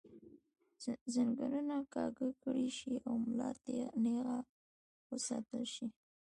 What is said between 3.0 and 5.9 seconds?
او ملا نېغه وساتلے شي